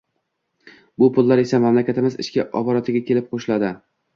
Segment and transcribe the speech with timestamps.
[1.03, 3.71] Bu pullar esa mamlakatimiz ichki oborotiga kelib qoʻshiladi.